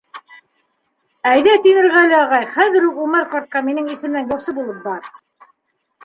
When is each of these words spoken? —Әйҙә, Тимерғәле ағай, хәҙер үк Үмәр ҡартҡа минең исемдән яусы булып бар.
—Әйҙә, 1.31 1.51
Тимерғәле 1.65 2.15
ағай, 2.19 2.47
хәҙер 2.55 2.87
үк 2.87 2.97
Үмәр 3.03 3.27
ҡартҡа 3.35 3.61
минең 3.67 3.91
исемдән 3.97 4.33
яусы 4.33 4.55
булып 4.61 4.81
бар. 4.87 5.11